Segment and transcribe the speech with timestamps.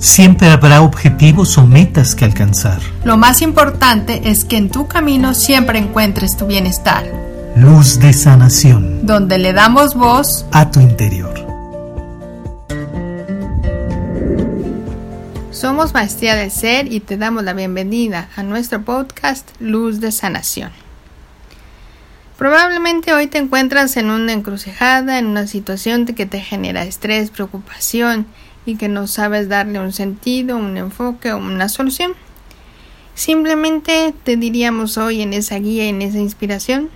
[0.00, 2.80] Siempre habrá objetivos o metas que alcanzar.
[3.04, 7.04] Lo más importante es que en tu camino siempre encuentres tu bienestar.
[7.54, 9.04] Luz de sanación.
[9.04, 11.34] Donde le damos voz a tu interior.
[15.50, 20.70] Somos Maestría del Ser y te damos la bienvenida a nuestro podcast Luz de Sanación.
[22.38, 28.24] Probablemente hoy te encuentras en una encrucijada, en una situación que te genera estrés, preocupación
[28.66, 32.12] y que no sabes darle un sentido, un enfoque o una solución.
[33.14, 36.88] Simplemente te diríamos hoy en esa guía, en esa inspiración,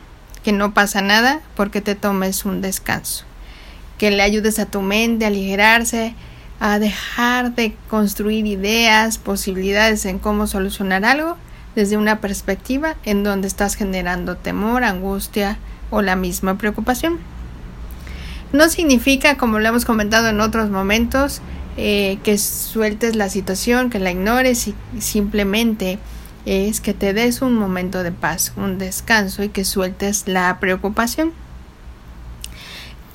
[0.43, 3.25] que no pasa nada porque te tomes un descanso,
[3.99, 6.15] que le ayudes a tu mente a aligerarse,
[6.61, 11.37] a dejar de construir ideas, posibilidades en cómo solucionar algo
[11.75, 15.59] desde una perspectiva en donde estás generando temor, angustia
[15.91, 17.19] o la misma preocupación.
[18.53, 21.41] No significa, como lo hemos comentado en otros momentos,
[21.77, 25.99] eh, que sueltes la situación, que la ignores y simplemente
[26.47, 31.33] es que te des un momento de paz, un descanso y que sueltes la preocupación.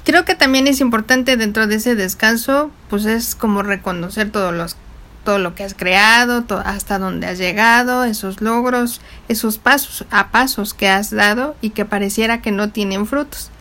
[0.04, 5.56] Creo que también es importante dentro de ese descanso, pues es como reconocer todo lo
[5.56, 11.12] que has creado, hasta dónde has llegado, esos logros, esos pasos a pasos que has
[11.12, 13.52] dado y que pareciera que no tienen frutos.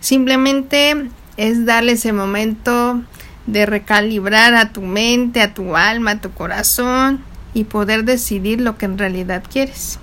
[0.00, 3.02] Simplemente es darle ese momento
[3.48, 8.76] de recalibrar a tu mente, a tu alma, a tu corazón y poder decidir lo
[8.76, 9.98] que en realidad quieres.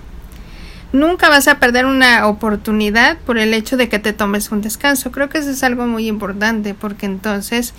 [0.92, 5.12] Nunca vas a perder una oportunidad por el hecho de que te tomes un descanso.
[5.12, 7.72] Creo que eso es algo muy importante porque entonces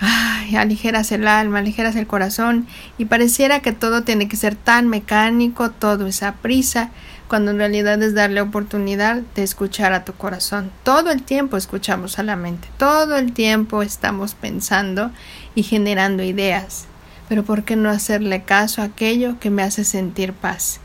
[0.00, 4.88] ay, aligeras el alma, aligeras el corazón y pareciera que todo tiene que ser tan
[4.88, 6.90] mecánico, todo es a prisa,
[7.32, 10.70] cuando en realidad es darle oportunidad de escuchar a tu corazón.
[10.82, 15.10] Todo el tiempo escuchamos a la mente, todo el tiempo estamos pensando
[15.54, 16.84] y generando ideas.
[17.30, 20.78] Pero ¿por qué no hacerle caso a aquello que me hace sentir paz?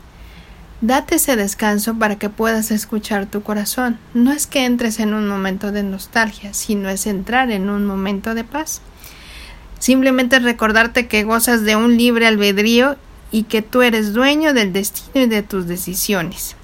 [0.80, 3.98] Date ese descanso para que puedas escuchar tu corazón.
[4.14, 8.34] No es que entres en un momento de nostalgia, sino es entrar en un momento
[8.34, 8.80] de paz.
[9.80, 12.96] Simplemente recordarte que gozas de un libre albedrío
[13.30, 16.56] y que tú eres dueño del destino y de tus decisiones.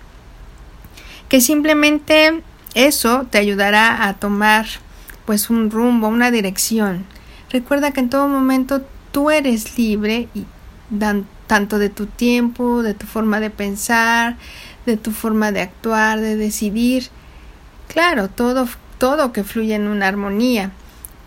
[1.28, 2.42] Que simplemente
[2.74, 4.66] eso te ayudará a tomar
[5.26, 7.04] pues un rumbo, una dirección.
[7.50, 8.82] Recuerda que en todo momento
[9.12, 10.44] tú eres libre y
[10.90, 14.36] dan, tanto de tu tiempo, de tu forma de pensar,
[14.86, 17.08] de tu forma de actuar, de decidir.
[17.88, 20.70] Claro, todo todo que fluye en una armonía,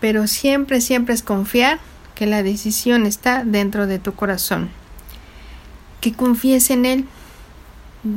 [0.00, 1.78] pero siempre siempre es confiar
[2.14, 4.70] que la decisión está dentro de tu corazón
[6.00, 7.04] que confíes en Él.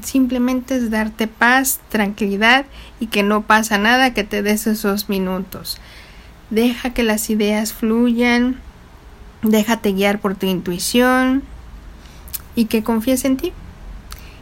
[0.03, 2.65] Simplemente es darte paz, tranquilidad
[2.99, 5.79] y que no pasa nada que te des esos minutos.
[6.49, 8.59] Deja que las ideas fluyan,
[9.41, 11.43] déjate guiar por tu intuición
[12.55, 13.53] y que confíes en ti.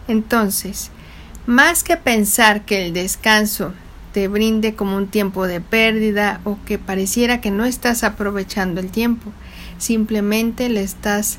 [0.08, 0.92] Entonces,
[1.46, 3.74] más que pensar que el descanso
[4.14, 8.90] te brinde como un tiempo de pérdida o que pareciera que no estás aprovechando el
[8.90, 9.32] tiempo,
[9.78, 11.38] simplemente le estás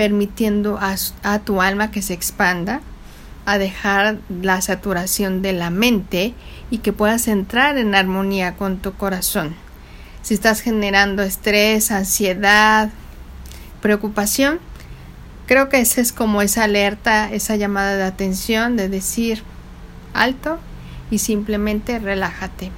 [0.00, 2.80] permitiendo a, tu alma que se expanda,
[3.44, 6.32] a dejar la saturación de la mente
[6.70, 9.54] y que puedas entrar en armonía con tu corazón.
[10.22, 12.88] Si estás generando estrés, ansiedad,
[13.82, 14.58] preocupación,
[15.44, 19.42] creo que esa es como esa alerta, esa llamada de atención de decir
[20.14, 20.58] alto
[21.10, 22.72] y simplemente relájate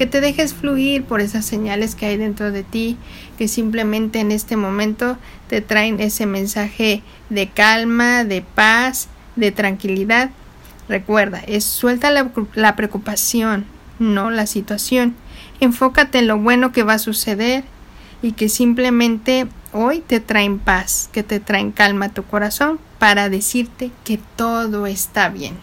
[0.00, 2.96] que te dejes fluir por esas señales que hay dentro de ti,
[3.36, 10.30] que simplemente en este momento te traen ese mensaje de calma, de paz, de tranquilidad.
[10.88, 13.66] Recuerda, es suelta la, preocupación,
[13.98, 15.16] no la situación.
[15.60, 17.64] Enfócate en lo bueno que va a suceder
[18.22, 23.28] y que simplemente hoy te traen paz, que te traen calma a tu corazón para
[23.28, 25.56] decirte que todo está bien.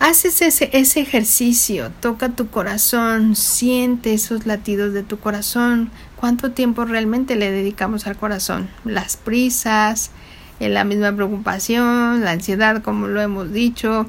[0.00, 6.86] Haces ese, ese ejercicio, toca tu corazón, siente esos latidos de tu corazón, cuánto tiempo
[6.86, 10.10] realmente le dedicamos al corazón, las prisas,
[10.58, 14.06] la misma preocupación, la ansiedad, como lo hemos dicho,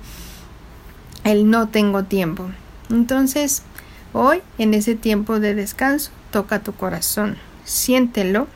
[1.25, 2.49] el no tengo tiempo.
[2.89, 3.63] Entonces,
[4.13, 7.35] hoy, en ese tiempo de descanso, toca tu corazón,
[7.65, 8.47] siéntelo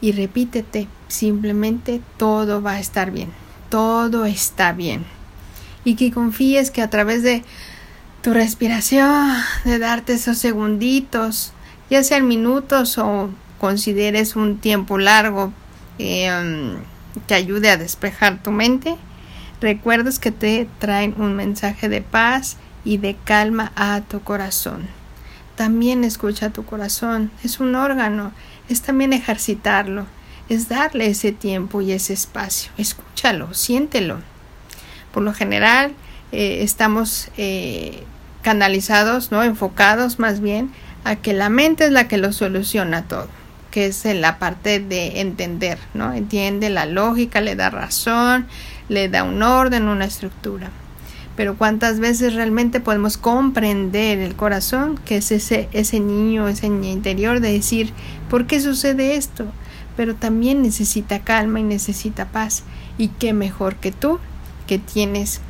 [0.00, 3.30] y repítete, simplemente todo va a estar bien,
[3.70, 5.17] todo está bien
[5.88, 7.42] y que confíes que a través de
[8.20, 9.32] tu respiración,
[9.64, 11.54] de darte esos segunditos,
[11.88, 15.50] ya sean minutos o consideres un tiempo largo
[15.98, 16.74] em,
[17.26, 18.96] que ayude a despejar tu mente,
[19.62, 24.86] recuerdes que te traen un mensaje de paz y de calma a tu corazón.
[25.56, 28.30] también escucha tu corazón, es un órgano,
[28.68, 30.06] es también ejercitarlo,
[30.48, 34.20] es darle ese tiempo y ese espacio, escúchalo, siéntelo.
[35.18, 35.94] Por lo general
[36.30, 38.04] eh, estamos eh,
[38.42, 39.42] canalizados, ¿no?
[39.42, 40.70] enfocados más bien
[41.02, 43.26] a que la mente es la que lo soluciona todo,
[43.72, 46.12] que es en la parte de entender, ¿no?
[46.12, 48.46] Entiende la lógica, le da razón,
[48.88, 50.70] le da un orden, una estructura.
[51.34, 56.92] Pero cuántas veces realmente podemos comprender el corazón, que es ese, ese niño, ese niño
[56.92, 57.92] interior de decir,
[58.30, 59.46] ¿por qué sucede esto?
[59.96, 62.62] Pero también necesita calma y necesita paz.
[62.98, 64.20] Y qué mejor que tú,
[64.68, 65.40] que tienes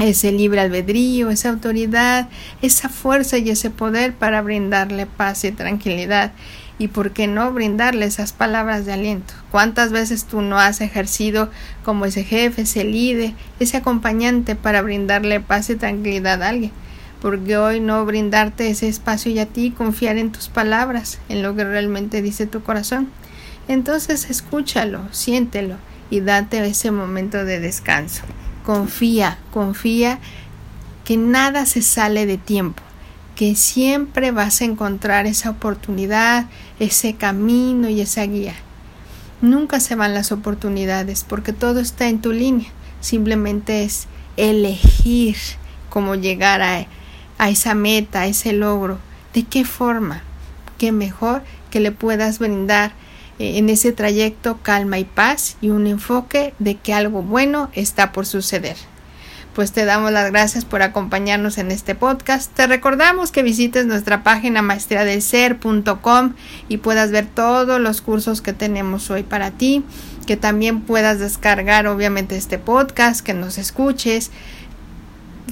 [0.00, 2.28] ese libre albedrío, esa autoridad,
[2.62, 6.32] esa fuerza y ese poder para brindarle paz y tranquilidad.
[6.78, 9.34] Y por qué no brindarle esas palabras de aliento.
[9.50, 11.50] ¿Cuántas veces tú no has ejercido
[11.84, 16.72] como ese jefe, ese líder, ese acompañante para brindarle paz y tranquilidad a alguien?
[17.20, 21.54] Porque hoy no brindarte ese espacio y a ti confiar en tus palabras, en lo
[21.54, 23.10] que realmente dice tu corazón.
[23.68, 25.76] Entonces escúchalo, siéntelo
[26.10, 28.22] y date ese momento de descanso.
[28.64, 30.18] Confía, confía
[31.04, 32.82] que nada se sale de tiempo,
[33.36, 36.46] que siempre vas a encontrar esa oportunidad,
[36.78, 38.54] ese camino y esa guía.
[39.40, 42.68] Nunca se van las oportunidades porque todo está en tu línea.
[43.00, 45.36] Simplemente es elegir
[45.88, 46.86] cómo llegar a,
[47.38, 48.98] a esa meta, a ese logro.
[49.32, 50.22] ¿De qué forma?
[50.76, 52.92] ¿Qué mejor que le puedas brindar
[53.40, 58.26] en ese trayecto calma y paz y un enfoque de que algo bueno está por
[58.26, 58.76] suceder.
[59.54, 62.52] Pues te damos las gracias por acompañarnos en este podcast.
[62.54, 66.34] Te recordamos que visites nuestra página maestriadelser.com
[66.68, 69.82] y puedas ver todos los cursos que tenemos hoy para ti,
[70.26, 74.30] que también puedas descargar obviamente este podcast, que nos escuches,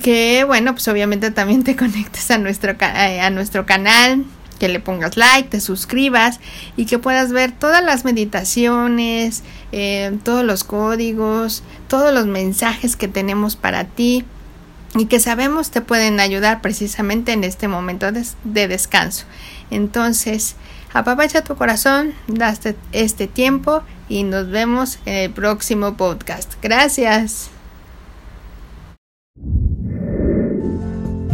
[0.04, 4.26] que bueno, pues obviamente también te conectes a nuestro, eh, a nuestro canal
[4.58, 6.40] que le pongas like, te suscribas
[6.76, 13.08] y que puedas ver todas las meditaciones, eh, todos los códigos, todos los mensajes que
[13.08, 14.24] tenemos para ti
[14.94, 19.24] y que sabemos te pueden ayudar precisamente en este momento de, de descanso.
[19.70, 20.56] Entonces,
[20.92, 26.54] apapacha tu corazón, daste este tiempo y nos vemos en el próximo podcast.
[26.62, 27.57] Gracias.